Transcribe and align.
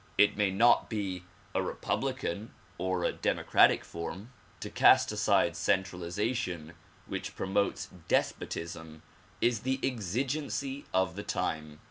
It 0.17 0.35
may 0.35 0.49
not 0.49 0.89
be 0.89 1.25
a 1.53 1.61
republican 1.61 2.55
or 2.79 3.03
a 3.03 3.11
democratic 3.13 3.85
form. 3.85 4.33
To 4.61 4.71
cast 4.71 5.11
aside 5.11 5.55
centralization 5.55 6.73
which 7.05 7.35
promotes 7.35 7.87
despotism 8.07 9.03
is 9.41 9.59
the 9.59 9.77
exi 9.83 10.25
gency 10.25 10.85
of 10.91 11.15
the 11.15 11.21
time. 11.23 11.77